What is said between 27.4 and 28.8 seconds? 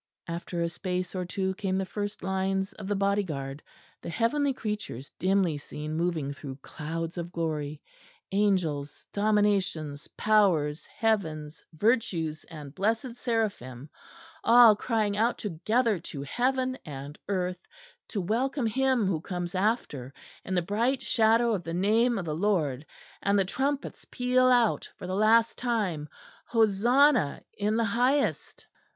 in the highest."